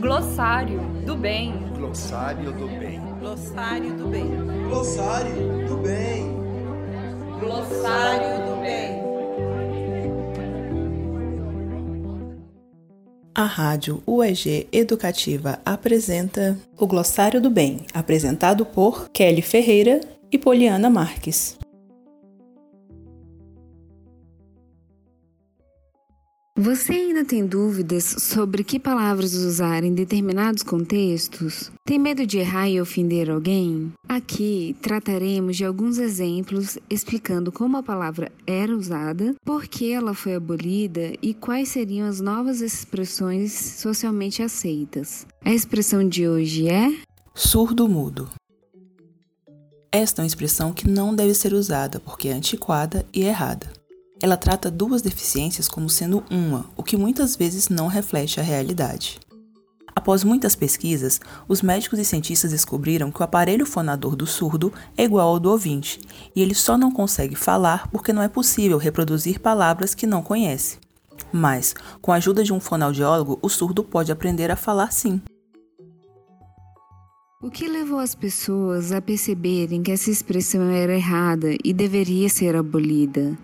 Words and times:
Glossário 0.00 0.80
do 1.04 1.16
bem. 1.16 1.52
Glossário 1.76 2.52
do 2.52 2.66
bem. 2.66 3.00
Glossário 3.20 3.96
do 3.96 4.08
bem. 4.08 4.30
Glossário 4.68 5.68
do 5.68 5.76
bem. 5.76 6.36
Glossário 7.40 8.46
do 8.46 8.60
bem. 8.60 9.06
A 13.34 13.44
Rádio 13.44 14.02
UEG 14.06 14.66
Educativa 14.72 15.58
apresenta 15.64 16.58
o 16.78 16.86
Glossário 16.86 17.40
do 17.40 17.50
Bem, 17.50 17.80
apresentado 17.92 18.64
por 18.64 19.10
Kelly 19.10 19.42
Ferreira 19.42 20.00
e 20.32 20.38
Poliana 20.38 20.88
Marques. 20.88 21.58
Você 26.58 26.94
ainda 26.94 27.22
tem 27.22 27.44
dúvidas 27.44 28.02
sobre 28.04 28.64
que 28.64 28.80
palavras 28.80 29.34
usar 29.34 29.84
em 29.84 29.92
determinados 29.92 30.62
contextos? 30.62 31.70
Tem 31.84 31.98
medo 31.98 32.26
de 32.26 32.38
errar 32.38 32.66
e 32.66 32.80
ofender 32.80 33.30
alguém? 33.30 33.92
Aqui 34.08 34.74
trataremos 34.80 35.54
de 35.54 35.66
alguns 35.66 35.98
exemplos 35.98 36.78
explicando 36.88 37.52
como 37.52 37.76
a 37.76 37.82
palavra 37.82 38.32
era 38.46 38.74
usada, 38.74 39.34
por 39.44 39.66
que 39.66 39.92
ela 39.92 40.14
foi 40.14 40.34
abolida 40.34 41.12
e 41.20 41.34
quais 41.34 41.68
seriam 41.68 42.08
as 42.08 42.22
novas 42.22 42.62
expressões 42.62 43.52
socialmente 43.52 44.42
aceitas. 44.42 45.26
A 45.44 45.52
expressão 45.52 46.08
de 46.08 46.26
hoje 46.26 46.70
é 46.70 46.90
surdo-mudo. 47.34 48.30
Esta 49.92 50.22
é 50.22 50.24
uma 50.24 50.26
expressão 50.26 50.72
que 50.72 50.88
não 50.88 51.14
deve 51.14 51.34
ser 51.34 51.52
usada 51.52 52.00
porque 52.00 52.28
é 52.28 52.32
antiquada 52.32 53.04
e 53.12 53.24
errada. 53.24 53.75
Ela 54.20 54.36
trata 54.36 54.70
duas 54.70 55.02
deficiências 55.02 55.68
como 55.68 55.90
sendo 55.90 56.24
uma, 56.30 56.64
o 56.76 56.82
que 56.82 56.96
muitas 56.96 57.36
vezes 57.36 57.68
não 57.68 57.86
reflete 57.86 58.40
a 58.40 58.42
realidade. 58.42 59.20
Após 59.94 60.22
muitas 60.22 60.54
pesquisas, 60.54 61.20
os 61.48 61.62
médicos 61.62 61.98
e 61.98 62.04
cientistas 62.04 62.50
descobriram 62.50 63.10
que 63.10 63.20
o 63.20 63.24
aparelho 63.24 63.66
fonador 63.66 64.14
do 64.14 64.26
surdo 64.26 64.72
é 64.96 65.04
igual 65.04 65.28
ao 65.28 65.40
do 65.40 65.50
ouvinte, 65.50 66.00
e 66.34 66.42
ele 66.42 66.54
só 66.54 66.78
não 66.78 66.92
consegue 66.92 67.34
falar 67.34 67.88
porque 67.88 68.12
não 68.12 68.22
é 68.22 68.28
possível 68.28 68.78
reproduzir 68.78 69.40
palavras 69.40 69.94
que 69.94 70.06
não 70.06 70.22
conhece. 70.22 70.78
Mas, 71.32 71.74
com 72.00 72.12
a 72.12 72.16
ajuda 72.16 72.44
de 72.44 72.52
um 72.52 72.60
fonoaudiólogo, 72.60 73.38
o 73.42 73.48
surdo 73.48 73.82
pode 73.82 74.12
aprender 74.12 74.50
a 74.50 74.56
falar 74.56 74.92
sim. 74.92 75.20
O 77.42 77.50
que 77.50 77.68
levou 77.68 77.98
as 77.98 78.14
pessoas 78.14 78.92
a 78.92 79.00
perceberem 79.00 79.82
que 79.82 79.92
essa 79.92 80.10
expressão 80.10 80.70
era 80.70 80.94
errada 80.94 81.56
e 81.64 81.72
deveria 81.72 82.28
ser 82.28 82.56
abolida? 82.56 83.36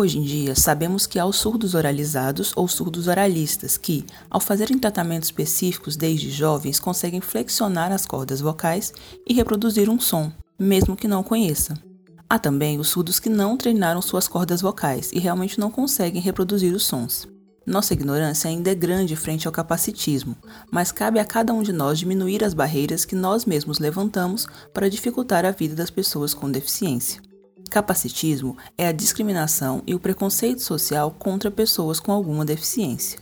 Hoje 0.00 0.18
em 0.18 0.22
dia, 0.22 0.54
sabemos 0.54 1.06
que 1.06 1.18
há 1.18 1.26
os 1.26 1.36
surdos 1.36 1.74
oralizados 1.74 2.54
ou 2.56 2.66
surdos 2.66 3.06
oralistas 3.06 3.76
que, 3.76 4.06
ao 4.30 4.40
fazerem 4.40 4.78
tratamentos 4.78 5.28
específicos 5.28 5.94
desde 5.94 6.30
jovens, 6.30 6.80
conseguem 6.80 7.20
flexionar 7.20 7.92
as 7.92 8.06
cordas 8.06 8.40
vocais 8.40 8.94
e 9.28 9.34
reproduzir 9.34 9.90
um 9.90 10.00
som, 10.00 10.32
mesmo 10.58 10.96
que 10.96 11.06
não 11.06 11.22
conheça. 11.22 11.74
Há 12.30 12.38
também 12.38 12.80
os 12.80 12.88
surdos 12.88 13.20
que 13.20 13.28
não 13.28 13.58
treinaram 13.58 14.00
suas 14.00 14.26
cordas 14.26 14.62
vocais 14.62 15.10
e 15.12 15.18
realmente 15.18 15.60
não 15.60 15.70
conseguem 15.70 16.22
reproduzir 16.22 16.74
os 16.74 16.86
sons. 16.86 17.28
Nossa 17.66 17.92
ignorância 17.92 18.48
ainda 18.48 18.70
é 18.70 18.74
grande 18.74 19.14
frente 19.16 19.46
ao 19.46 19.52
capacitismo, 19.52 20.34
mas 20.72 20.90
cabe 20.90 21.18
a 21.18 21.26
cada 21.26 21.52
um 21.52 21.62
de 21.62 21.74
nós 21.74 21.98
diminuir 21.98 22.42
as 22.42 22.54
barreiras 22.54 23.04
que 23.04 23.14
nós 23.14 23.44
mesmos 23.44 23.78
levantamos 23.78 24.46
para 24.72 24.88
dificultar 24.88 25.44
a 25.44 25.50
vida 25.50 25.74
das 25.74 25.90
pessoas 25.90 26.32
com 26.32 26.50
deficiência. 26.50 27.20
Capacitismo 27.70 28.56
é 28.76 28.88
a 28.88 28.92
discriminação 28.92 29.80
e 29.86 29.94
o 29.94 30.00
preconceito 30.00 30.60
social 30.60 31.12
contra 31.12 31.52
pessoas 31.52 32.00
com 32.00 32.10
alguma 32.10 32.44
deficiência. 32.44 33.20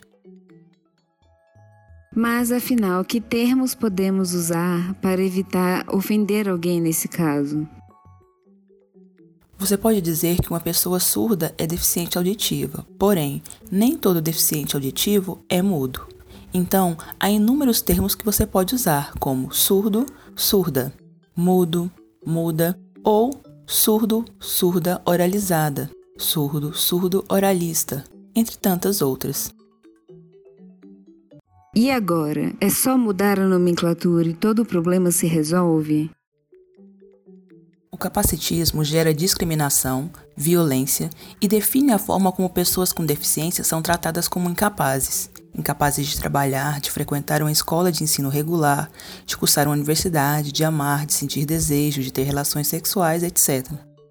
Mas 2.17 2.51
afinal, 2.51 3.05
que 3.05 3.21
termos 3.21 3.75
podemos 3.75 4.33
usar 4.33 4.95
para 4.95 5.23
evitar 5.23 5.85
ofender 5.93 6.49
alguém 6.49 6.81
nesse 6.81 7.07
caso? 7.07 7.69
Você 9.59 9.77
pode 9.77 10.01
dizer 10.01 10.39
que 10.39 10.49
uma 10.49 10.61
pessoa 10.61 10.99
surda 10.99 11.55
é 11.59 11.67
deficiente 11.67 12.17
auditiva, 12.17 12.87
porém, 12.99 13.43
nem 13.71 13.99
todo 13.99 14.23
deficiente 14.23 14.75
auditivo 14.75 15.45
é 15.47 15.61
mudo. 15.61 16.09
Então, 16.55 16.97
há 17.21 17.29
inúmeros 17.29 17.83
termos 17.83 18.15
que 18.15 18.25
você 18.25 18.47
pode 18.47 18.75
usar, 18.75 19.13
como 19.21 19.53
surdo, 19.53 20.07
surda, 20.35 20.91
mudo, 21.37 21.91
muda 22.25 22.81
ou 23.05 23.43
surdo, 23.71 24.25
surda 24.41 25.03
oralizada, 25.05 25.91
surdo, 26.17 26.73
surdo 26.73 27.23
oralista, 27.29 28.03
entre 28.35 28.57
tantas 28.57 29.03
outras. 29.03 29.53
E 31.77 31.91
agora? 31.91 32.55
É 32.63 32.71
só 32.71 32.97
mudar 32.97 33.39
a 33.39 33.47
nomenclatura 33.47 34.27
e 34.27 34.33
todo 34.33 34.63
o 34.63 34.65
problema 34.65 35.11
se 35.11 35.27
resolve? 35.27 36.11
O 37.93 37.99
capacitismo 37.99 38.83
gera 38.83 39.13
discriminação, 39.13 40.11
violência 40.35 41.11
e 41.39 41.47
define 41.47 41.93
a 41.93 41.99
forma 41.99 42.33
como 42.33 42.49
pessoas 42.49 42.91
com 42.91 43.05
deficiência 43.05 43.63
são 43.63 43.83
tratadas 43.83 44.29
como 44.29 44.49
incapazes. 44.49 45.31
Incapazes 45.55 46.07
de 46.07 46.19
trabalhar, 46.19 46.81
de 46.81 46.91
frequentar 46.91 47.43
uma 47.43 47.51
escola 47.53 47.91
de 47.91 48.05
ensino 48.05 48.29
regular, 48.29 48.91
de 49.27 49.37
cursar 49.37 49.67
uma 49.67 49.75
universidade, 49.75 50.53
de 50.53 50.65
amar, 50.65 51.07
de 51.07 51.15
sentir 51.15 51.45
desejo, 51.45 52.03
de 52.03 52.13
ter 52.13 52.23
relações 52.23 52.69
sexuais, 52.69 53.23
etc. 53.23 53.67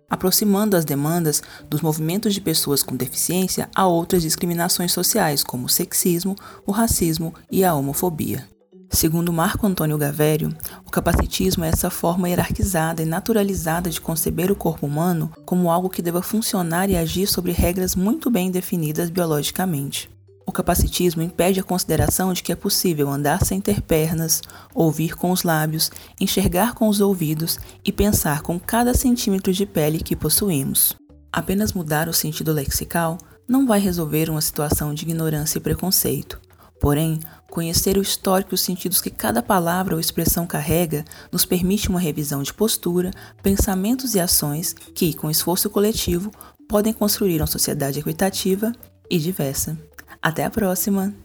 Aproximando 0.10 0.78
as 0.78 0.86
demandas 0.86 1.42
dos 1.70 1.82
movimentos 1.82 2.34
de 2.34 2.42
pessoas 2.42 2.82
com 2.82 2.96
deficiência 2.96 3.70
a 3.76 3.86
outras 3.86 4.22
discriminações 4.22 4.92
sociais, 4.92 5.44
como 5.44 5.66
o 5.66 5.70
sexismo, 5.70 6.36
o 6.66 6.72
racismo 6.72 7.34
e 7.52 7.64
a 7.64 7.74
homofobia. 7.74 8.48
Segundo 8.90 9.34
Marco 9.34 9.68
Antônio 9.68 9.98
Gavério, 9.98 10.56
o 10.86 10.90
capacitismo 10.90 11.66
é 11.66 11.70
essa 11.70 11.90
forma 11.90 12.30
hierarquizada 12.30 13.02
e 13.04 13.06
naturalizada 13.06 13.90
de 13.90 14.00
conceber 14.00 14.50
o 14.50 14.56
corpo 14.56 14.86
humano 14.88 15.32
como 15.46 15.70
algo 15.70 15.90
que 15.90 16.02
deva 16.02 16.22
funcionar 16.22 16.90
e 16.90 16.96
agir 16.96 17.28
sobre 17.28 17.52
regras 17.52 17.96
muito 17.96 18.32
bem 18.32 18.50
definidas 18.50 19.10
biologicamente. 19.10 20.10
O 20.48 20.52
capacitismo 20.54 21.22
impede 21.22 21.60
a 21.60 21.64
consideração 21.64 22.32
de 22.32 22.42
que 22.42 22.54
é 22.54 22.56
possível 22.56 23.10
andar 23.10 23.46
sem 23.46 23.60
ter 23.60 23.82
pernas, 23.82 24.42
ouvir 24.74 25.14
com 25.18 25.32
os 25.32 25.44
lábios, 25.44 25.92
enxergar 26.22 26.74
com 26.74 26.88
os 26.88 27.02
ouvidos 27.02 27.60
e 27.84 27.92
pensar 27.92 28.42
com 28.42 28.58
cada 28.58 28.94
centímetro 28.94 29.52
de 29.52 29.66
pele 29.66 30.00
que 30.00 30.16
possuímos. 30.16 30.96
Apenas 31.34 31.74
mudar 31.74 32.08
o 32.08 32.14
sentido 32.14 32.54
lexical 32.54 33.18
não 33.46 33.68
vai 33.68 33.82
resolver 33.82 34.30
uma 34.30 34.40
situação 34.40 34.94
de 34.94 35.04
ignorância 35.04 35.58
e 35.58 35.62
preconceito. 35.62 36.40
Porém, 36.80 37.20
conhecer 37.52 37.98
o 37.98 38.02
histórico 38.02 38.54
e 38.54 38.56
os 38.56 38.62
sentidos 38.62 39.02
que 39.02 39.10
cada 39.10 39.44
palavra 39.44 39.96
ou 39.96 40.00
expressão 40.00 40.48
carrega 40.48 41.04
nos 41.30 41.44
permite 41.44 41.90
uma 41.90 42.00
revisão 42.00 42.42
de 42.42 42.54
postura, 42.54 43.12
pensamentos 43.44 44.16
e 44.16 44.20
ações 44.20 44.74
que, 44.96 45.14
com 45.14 45.30
esforço 45.30 45.70
coletivo, 45.70 46.32
podem 46.70 46.94
construir 46.94 47.42
uma 47.42 47.48
sociedade 47.48 48.00
equitativa 48.00 48.72
e 49.10 49.20
diversa. 49.20 49.78
Até 50.28 50.44
a 50.44 50.50
próxima! 50.50 51.16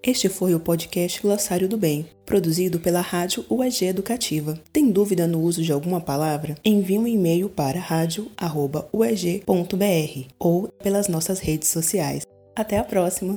Este 0.00 0.28
foi 0.28 0.54
o 0.54 0.60
podcast 0.60 1.20
Glossário 1.20 1.68
do 1.68 1.76
Bem, 1.76 2.08
produzido 2.24 2.78
pela 2.78 3.00
Rádio 3.00 3.44
UEG 3.50 3.86
Educativa. 3.86 4.56
Tem 4.72 4.88
dúvida 4.88 5.26
no 5.26 5.40
uso 5.40 5.64
de 5.64 5.72
alguma 5.72 6.00
palavra? 6.00 6.54
Envie 6.64 6.96
um 6.96 7.08
e-mail 7.08 7.48
para 7.48 7.80
radio.ueg.br 7.80 8.78
ou 10.38 10.68
pelas 10.80 11.08
nossas 11.08 11.40
redes 11.40 11.68
sociais. 11.68 12.22
Até 12.54 12.78
a 12.78 12.84
próxima! 12.84 13.36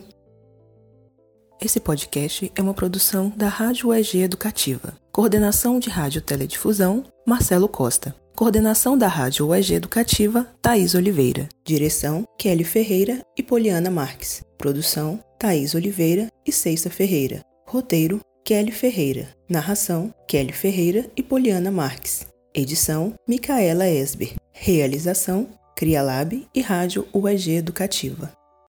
Esse 1.59 1.79
podcast 1.79 2.51
é 2.56 2.61
uma 2.61 2.75
produção 2.75 3.34
da 3.35 3.47
Rádio 3.47 3.90
UEG 3.90 4.22
Educativa. 4.22 4.94
Coordenação 5.11 5.79
de 5.79 5.90
Rádio 5.90 6.22
Teledifusão, 6.22 7.03
Marcelo 7.25 7.67
Costa. 7.67 8.16
Coordenação 8.40 8.98
da 8.98 9.10
Rádio 9.10 9.48
UEG 9.48 9.74
Educativa, 9.74 10.48
Thaís 10.62 10.96
Oliveira. 10.96 11.50
Direção, 11.66 12.24
Kelly 12.38 12.64
Ferreira 12.64 13.22
e 13.38 13.44
Poliana 13.44 13.92
Marques. 13.92 14.42
Produção, 14.58 15.22
Thaís 15.38 15.76
Oliveira 15.76 16.30
e 16.47 16.52
Ceissa 16.53 16.90
Ferreira. 16.90 17.41
Roteiro, 17.68 18.22
Kelly 18.46 18.72
Ferreira. 18.72 19.28
Narração, 19.50 20.14
Kelly 20.26 20.53
Ferreira 20.53 21.06
e 21.18 21.22
Poliana 21.22 21.70
Marques. 21.70 22.26
Edição, 22.56 23.14
Micaela 23.28 23.90
Esber. 23.90 24.36
Realização, 24.53 25.50
CriaLab 25.76 26.47
e 26.56 26.62
Rádio 26.62 27.06
UEG 27.14 27.58
Educativa. 27.58 28.39